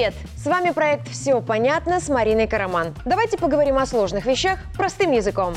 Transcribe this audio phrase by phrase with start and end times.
[0.00, 0.14] Привет!
[0.34, 2.94] С вами проект «Все понятно» с Мариной Караман.
[3.04, 5.52] Давайте поговорим о сложных вещах простым языком.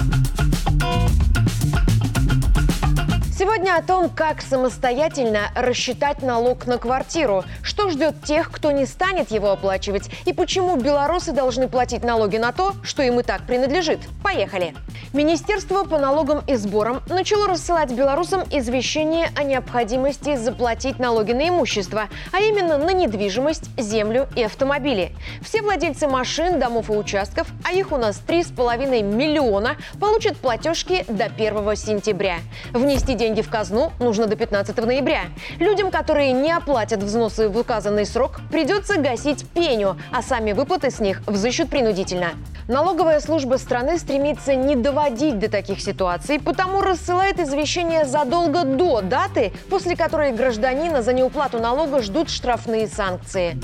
[3.44, 9.32] Сегодня о том, как самостоятельно рассчитать налог на квартиру, что ждет тех, кто не станет
[9.32, 14.00] его оплачивать, и почему белорусы должны платить налоги на то, что им и так принадлежит.
[14.24, 14.74] Поехали!
[15.14, 22.10] Министерство по налогам и сборам начало рассылать белорусам извещение о необходимости заплатить налоги на имущество,
[22.32, 25.12] а именно на недвижимость, землю и автомобили.
[25.44, 31.26] Все владельцы машин, домов и участков, а их у нас 3,5 миллиона, получат платежки до
[31.26, 32.38] 1 сентября.
[32.72, 35.22] Внести деньги в казну нужно до 15 ноября.
[35.60, 41.00] Людям, которые не оплатят взносы в указанный срок, придется гасить пеню, а сами выплаты с
[41.00, 42.30] них взыщут принудительно.
[42.68, 49.52] Налоговая служба страны стремится не доводить до таких ситуаций, потому рассылает извещение задолго до даты,
[49.70, 53.58] после которой гражданина за неуплату налога ждут штрафные санкции.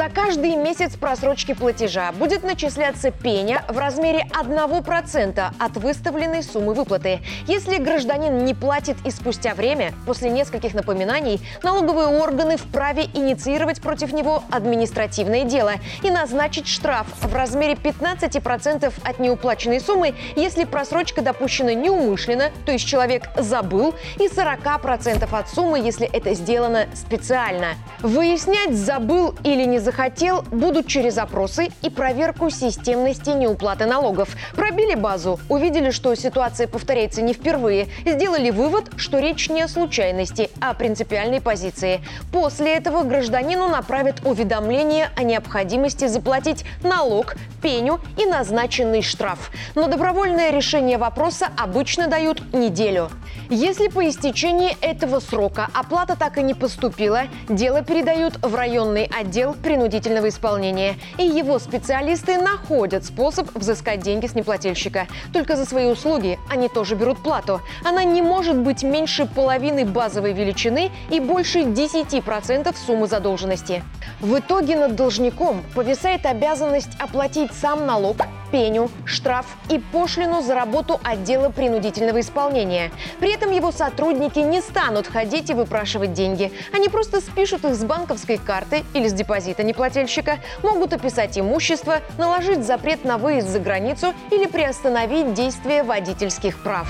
[0.00, 7.20] За каждый месяц просрочки платежа будет начисляться пеня в размере 1% от выставленной суммы выплаты.
[7.46, 14.14] Если гражданин не платит и спустя время, после нескольких напоминаний, налоговые органы вправе инициировать против
[14.14, 21.74] него административное дело и назначить штраф в размере 15% от неуплаченной суммы, если просрочка допущена
[21.74, 27.74] неумышленно, то есть человек забыл, и 40% от суммы, если это сделано специально.
[28.00, 34.36] Выяснять, забыл или не захотел, будут через опросы и проверку системности неуплаты налогов.
[34.54, 40.48] Пробили базу, увидели, что ситуация повторяется не впервые, сделали вывод, что речь не о случайности,
[40.60, 42.02] а о принципиальной позиции.
[42.32, 49.50] После этого гражданину направят уведомление о необходимости заплатить налог, пеню и назначенный штраф.
[49.74, 53.10] Но добровольное решение вопроса обычно дают неделю.
[53.48, 59.54] Если по истечении этого срока оплата так и не поступила, дело передают в районный отдел
[59.70, 60.96] принудительного исполнения.
[61.16, 65.06] И его специалисты находят способ взыскать деньги с неплательщика.
[65.32, 67.60] Только за свои услуги они тоже берут плату.
[67.84, 73.84] Она не может быть меньше половины базовой величины и больше 10% суммы задолженности.
[74.20, 78.16] В итоге над должником повисает обязанность оплатить сам налог,
[78.50, 82.90] пеню, штраф и пошлину за работу отдела принудительного исполнения.
[83.18, 86.52] При этом его сотрудники не станут ходить и выпрашивать деньги.
[86.72, 92.64] Они просто спишут их с банковской карты или с депозита неплательщика, могут описать имущество, наложить
[92.64, 96.88] запрет на выезд за границу или приостановить действие водительских прав.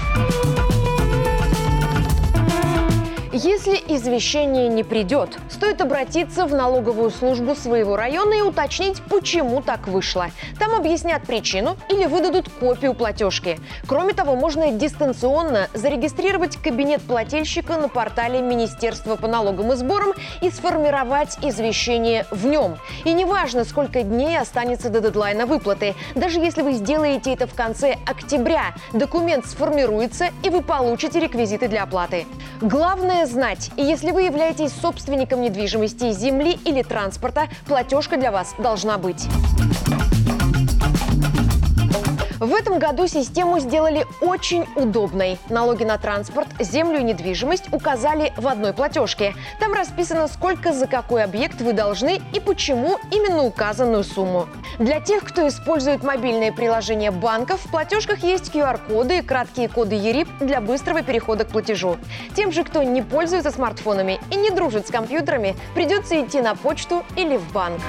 [3.33, 9.87] Если извещение не придет, стоит обратиться в налоговую службу своего района и уточнить, почему так
[9.87, 10.31] вышло.
[10.59, 13.61] Там объяснят причину или выдадут копию платежки.
[13.87, 20.51] Кроме того, можно дистанционно зарегистрировать кабинет плательщика на портале Министерства по налогам и сборам и
[20.51, 22.79] сформировать извещение в нем.
[23.05, 25.95] И неважно, сколько дней останется до дедлайна выплаты.
[26.17, 31.85] Даже если вы сделаете это в конце октября, документ сформируется и вы получите реквизиты для
[31.85, 32.27] оплаты.
[32.61, 38.55] Главное Главное знать, и если вы являетесь собственником недвижимости, земли или транспорта, платежка для вас
[38.59, 39.27] должна быть.
[42.41, 45.39] В этом году систему сделали очень удобной.
[45.51, 49.35] Налоги на транспорт, землю и недвижимость указали в одной платежке.
[49.59, 54.49] Там расписано, сколько за какой объект вы должны и почему именно указанную сумму.
[54.79, 60.29] Для тех, кто использует мобильные приложения банков, в платежках есть QR-коды и краткие коды ЕРИП
[60.41, 61.99] для быстрого перехода к платежу.
[62.35, 67.05] Тем же, кто не пользуется смартфонами и не дружит с компьютерами, придется идти на почту
[67.17, 67.83] или в банк.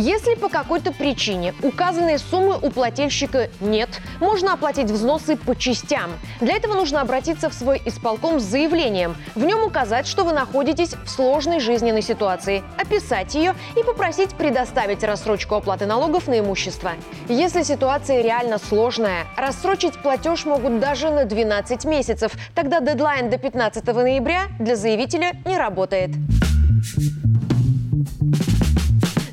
[0.00, 3.88] Если по какой-то причине указанной суммы у плательщика нет,
[4.20, 6.12] можно оплатить взносы по частям.
[6.40, 9.16] Для этого нужно обратиться в свой исполком с заявлением.
[9.34, 15.02] В нем указать, что вы находитесь в сложной жизненной ситуации, описать ее и попросить предоставить
[15.02, 16.92] рассрочку оплаты налогов на имущество.
[17.28, 22.34] Если ситуация реально сложная, рассрочить платеж могут даже на 12 месяцев.
[22.54, 26.10] Тогда дедлайн до 15 ноября для заявителя не работает.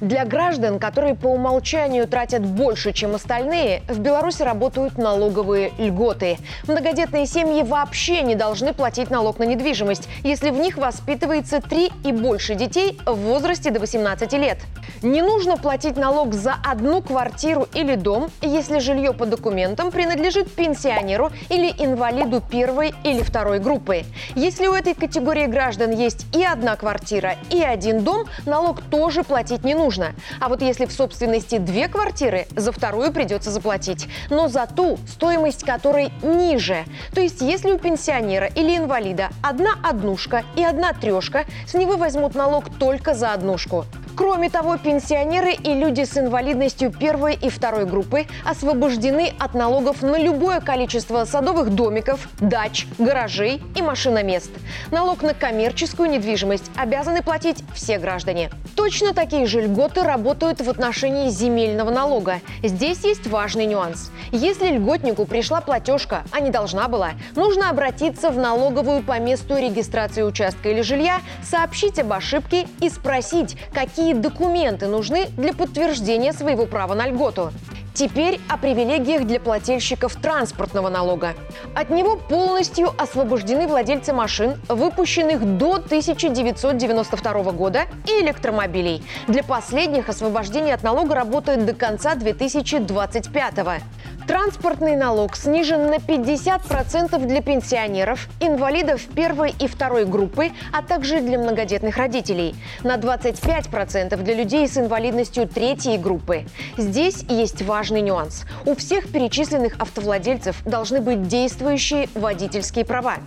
[0.05, 6.37] Для граждан, которые по умолчанию тратят больше, чем остальные, в Беларуси работают налоговые льготы.
[6.67, 12.11] Многодетные семьи вообще не должны платить налог на недвижимость, если в них воспитывается три и
[12.11, 14.59] больше детей в возрасте до 18 лет.
[15.01, 21.31] Не нужно платить налог за одну квартиру или дом, если жилье по документам принадлежит пенсионеру
[21.49, 24.03] или инвалиду первой или второй группы.
[24.35, 29.63] Если у этой категории граждан есть и одна квартира, и один дом, налог тоже платить
[29.63, 30.15] не нужно нужно.
[30.39, 34.07] А вот если в собственности две квартиры, за вторую придется заплатить.
[34.29, 36.85] Но за ту, стоимость которой ниже.
[37.13, 42.35] То есть если у пенсионера или инвалида одна однушка и одна трешка, с него возьмут
[42.35, 43.85] налог только за однушку.
[44.15, 50.17] Кроме того, пенсионеры и люди с инвалидностью первой и второй группы освобождены от налогов на
[50.17, 54.51] любое количество садовых домиков, дач, гаражей и машиномест.
[54.89, 58.51] Налог на коммерческую недвижимость обязаны платить все граждане.
[58.75, 62.39] Точно такие же льготы работают в отношении земельного налога.
[62.63, 64.11] Здесь есть важный нюанс.
[64.31, 70.23] Если льготнику пришла платежка, а не должна была, нужно обратиться в налоговую по месту регистрации
[70.23, 76.67] участка или жилья, сообщить об ошибке и спросить, какие какие документы нужны для подтверждения своего
[76.67, 77.51] права на льготу.
[77.95, 81.33] Теперь о привилегиях для плательщиков транспортного налога.
[81.73, 89.03] От него полностью освобождены владельцы машин, выпущенных до 1992 года, и электромобилей.
[89.27, 93.81] Для последних освобождение от налога работает до конца 2025 года.
[94.27, 101.37] Транспортный налог снижен на 50% для пенсионеров, инвалидов первой и второй группы, а также для
[101.37, 102.55] многодетных родителей.
[102.83, 106.45] На 25% для людей с инвалидностью третьей группы.
[106.75, 108.45] Здесь есть важный нюанс.
[108.65, 113.17] У всех перечисленных автовладельцев должны быть действующие водительские права.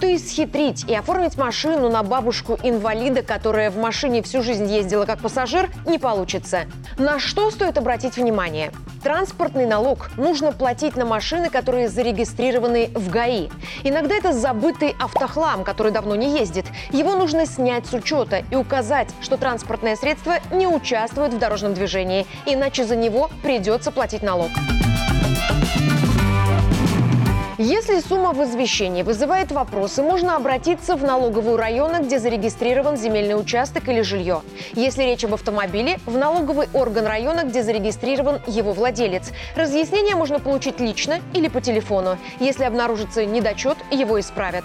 [0.00, 5.20] То есть схитрить и оформить машину на бабушку-инвалида, которая в машине всю жизнь ездила как
[5.20, 6.60] пассажир, не получится.
[6.96, 8.72] На что стоит обратить внимание?
[9.02, 13.48] Транспортный налог нужно платить на машины, которые зарегистрированы в ГАИ.
[13.84, 16.66] Иногда это забытый автохлам, который давно не ездит.
[16.90, 22.26] Его нужно снять с учета и указать, что транспортное средство не участвует в дорожном движении,
[22.46, 24.50] иначе за него придется платить налог.
[27.58, 33.88] Если сумма в извещении вызывает вопросы, можно обратиться в налоговую района, где зарегистрирован земельный участок
[33.88, 34.42] или жилье.
[34.74, 39.32] Если речь об автомобиле, в налоговый орган района, где зарегистрирован его владелец.
[39.54, 42.18] Разъяснение можно получить лично или по телефону.
[42.40, 44.64] Если обнаружится недочет, его исправят.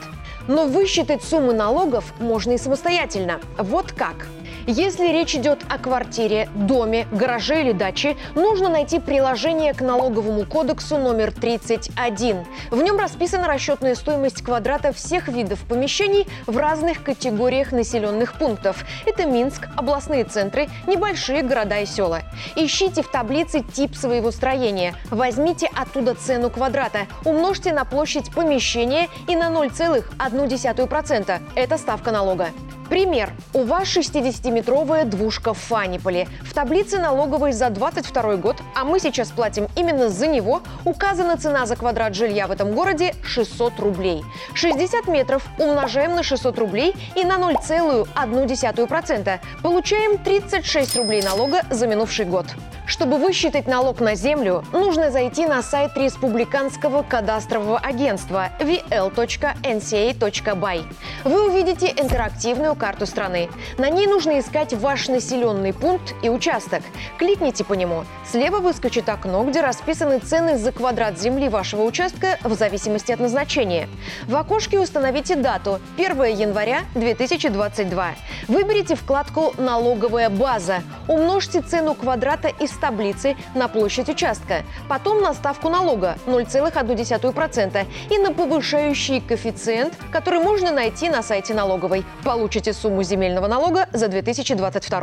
[0.50, 3.40] Но высчитать суммы налогов можно и самостоятельно.
[3.58, 4.28] Вот как.
[4.68, 11.00] Если речь идет о квартире, доме, гараже или даче, нужно найти приложение к налоговому кодексу
[11.00, 12.46] номер 31.
[12.70, 18.86] В нем расписана расчетная стоимость квадрата всех видов помещений в разных категориях населенных пунктов.
[19.08, 22.22] Это Минск, областные центры, небольшие города и села.
[22.56, 24.94] Ищите в таблице тип своего строения.
[25.10, 31.42] Возьмите оттуда цену квадрата, умножьте на площадь помещения и на 0,1%.
[31.56, 32.50] Это ставка налога.
[32.92, 33.32] Пример.
[33.54, 36.28] У вас 60-метровая двушка в Фаниполе.
[36.42, 41.66] В таблице налоговой за 22 год, а мы сейчас платим именно за него, указана цена
[41.66, 44.26] за квадрат жилья в этом городе 600 рублей.
[44.56, 49.40] 60 метров умножаем на 600 рублей и на 0,1%.
[49.64, 52.48] Получаем 36 рублей налога за минувший год.
[52.92, 60.84] Чтобы высчитать налог на землю, нужно зайти на сайт Республиканского кадастрового агентства vl.nca.by.
[61.24, 63.48] Вы увидите интерактивную карту страны.
[63.78, 66.82] На ней нужно искать ваш населенный пункт и участок.
[67.20, 68.06] Кликните по нему.
[68.26, 73.88] Слева выскочит окно, где расписаны цены за квадрат земли вашего участка в зависимости от назначения.
[74.28, 78.16] В окошке установите дату– 1 января 2022.
[78.48, 80.82] Выберите вкладку «Налоговая база».
[81.12, 88.32] Умножьте цену квадрата из таблицы на площадь участка, потом на ставку налога 0,1% и на
[88.32, 92.06] повышающий коэффициент, который можно найти на сайте налоговой.
[92.24, 95.02] Получите сумму земельного налога за 2022.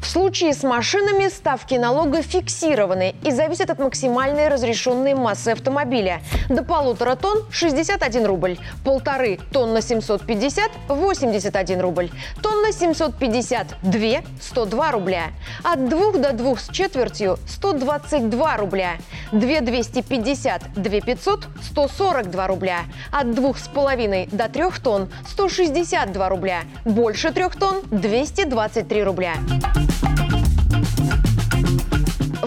[0.00, 6.20] В случае с машинами ставки налога фиксированы и зависят от максимальной разрешенной массы автомобиля.
[6.48, 12.08] До полутора тонн– 61 рубль, полторы тонна 750– 81 рубль,
[12.40, 15.32] тонна 752– 102 рубля,
[15.64, 18.98] от двух до двух с четвертью четвертью 122 рубля.
[19.32, 22.80] 2 250, 2 500 142 рубля.
[23.12, 26.62] От двух с половиной до трех тонн 162 рубля.
[26.84, 29.34] Больше трех тонн 223 рубля.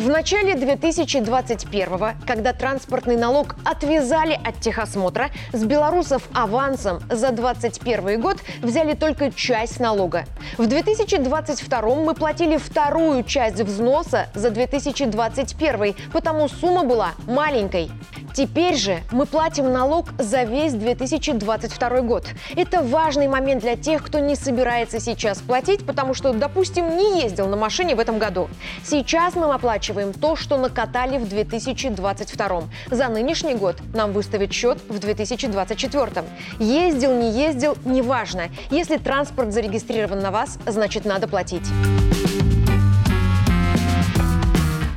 [0.03, 8.35] В начале 2021 когда транспортный налог отвязали от техосмотра, с белорусов авансом за 2021 год
[8.61, 10.25] взяли только часть налога.
[10.57, 17.89] В 2022 мы платили вторую часть взноса за 2021, потому сумма была маленькой.
[18.33, 22.25] Теперь же мы платим налог за весь 2022 год.
[22.55, 27.47] Это важный момент для тех, кто не собирается сейчас платить, потому что, допустим, не ездил
[27.47, 28.49] на машине в этом году.
[28.83, 32.63] Сейчас мы оплачиваем то, что накатали в 2022.
[32.89, 36.25] За нынешний год нам выставят счет в 2024.
[36.59, 38.45] Ездил, не ездил, неважно.
[38.71, 41.67] Если транспорт зарегистрирован на вас, значит надо платить.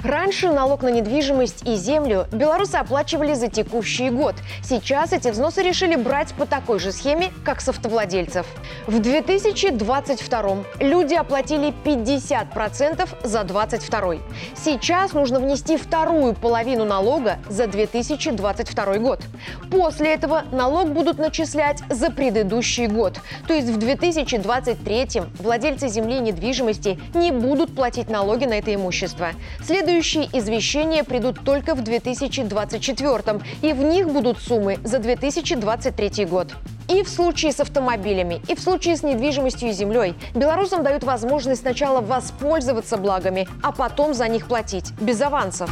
[0.07, 4.37] Раньше налог на недвижимость и землю белорусы оплачивали за текущий год.
[4.63, 8.47] Сейчас эти взносы решили брать по такой же схеме, как с автовладельцев.
[8.87, 14.15] В 2022 люди оплатили 50% за 2022.
[14.55, 19.19] Сейчас нужно внести вторую половину налога за 2022 год.
[19.73, 23.19] После этого налог будут начислять за предыдущий год.
[23.49, 29.31] То есть в 2023 владельцы земли и недвижимости не будут платить налоги на это имущество.
[29.97, 36.53] Следующие извещения придут только в 2024 и в них будут суммы за 2023 год.
[36.87, 41.63] И в случае с автомобилями, и в случае с недвижимостью и землей белорусам дают возможность
[41.63, 45.71] сначала воспользоваться благами, а потом за них платить без авансов.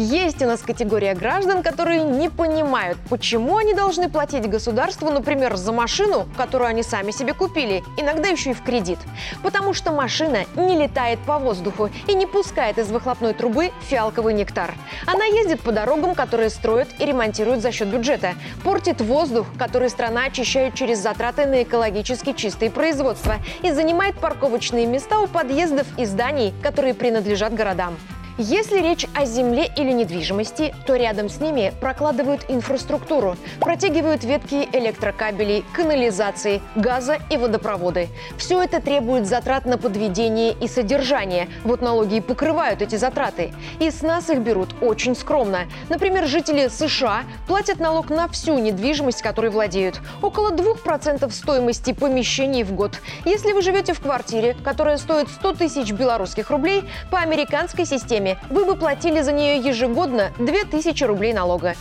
[0.00, 5.72] Есть у нас категория граждан, которые не понимают, почему они должны платить государству, например, за
[5.72, 9.00] машину, которую они сами себе купили, иногда еще и в кредит.
[9.42, 14.72] Потому что машина не летает по воздуху и не пускает из выхлопной трубы фиалковый нектар.
[15.04, 20.26] Она ездит по дорогам, которые строят и ремонтируют за счет бюджета, портит воздух, который страна
[20.26, 26.54] очищает через затраты на экологически чистые производства и занимает парковочные места у подъездов и зданий,
[26.62, 27.96] которые принадлежат городам.
[28.40, 35.64] Если речь о земле или недвижимости, то рядом с ними прокладывают инфраструктуру, протягивают ветки электрокабелей,
[35.72, 38.06] канализации, газа и водопроводы.
[38.36, 41.48] Все это требует затрат на подведение и содержание.
[41.64, 43.52] Вот налоги и покрывают эти затраты.
[43.80, 45.66] И с нас их берут очень скромно.
[45.88, 50.00] Например, жители США платят налог на всю недвижимость, которой владеют.
[50.22, 53.00] Около 2% стоимости помещений в год.
[53.24, 58.64] Если вы живете в квартире, которая стоит 100 тысяч белорусских рублей, по американской системе вы
[58.64, 61.74] бы платили за нее ежегодно 2000 рублей налога.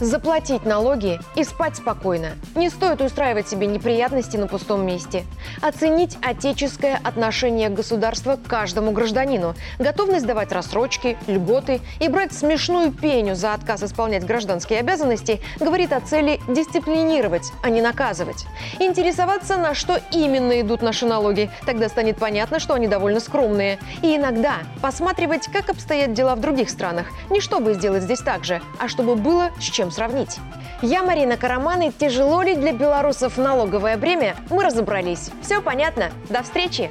[0.00, 2.30] Заплатить налоги и спать спокойно.
[2.54, 5.24] Не стоит устраивать себе неприятности на пустом месте.
[5.60, 13.34] Оценить отеческое отношение государства к каждому гражданину, готовность давать рассрочки, льготы и брать смешную пеню
[13.34, 18.46] за отказ исполнять гражданские обязанности говорит о цели дисциплинировать, а не наказывать.
[18.78, 23.78] Интересоваться, на что именно идут наши налоги, тогда станет понятно, что они довольно скромные.
[24.00, 28.62] И иногда посматривать, как обстоят дела в других странах, не чтобы сделать здесь так же,
[28.78, 30.38] а чтобы было с чем сравнить.
[30.82, 35.30] Я Марина Караман, и тяжело ли для белорусов налоговое бремя, мы разобрались.
[35.42, 36.10] Все понятно.
[36.28, 36.90] До встречи!